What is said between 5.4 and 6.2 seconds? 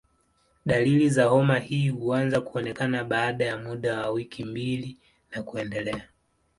kuendelea.